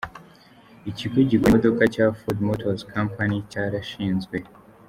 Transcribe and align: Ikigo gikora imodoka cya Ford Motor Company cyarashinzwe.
Ikigo 0.89 1.17
gikora 1.29 1.49
imodoka 1.51 1.81
cya 1.93 2.05
Ford 2.17 2.39
Motor 2.47 2.73
Company 2.93 3.37
cyarashinzwe. 3.51 4.37